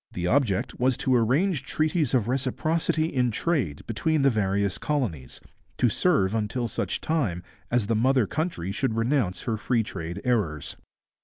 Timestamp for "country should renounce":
8.25-9.43